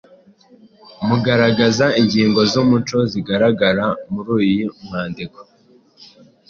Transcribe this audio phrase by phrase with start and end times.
[1.07, 5.39] Mugaragaze ingingo z’umuco zigaragara muri uyu mwandiko